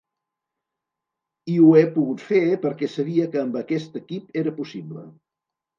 I 1.55 1.59
ho 1.61 1.67
he 1.81 1.85
pogut 1.99 2.25
fer 2.31 2.41
perquè 2.67 2.91
sabia 2.97 3.29
que 3.37 3.45
amb 3.45 3.63
aquest 3.65 4.05
equip 4.05 4.45
era 4.45 4.59
possible. 4.63 5.11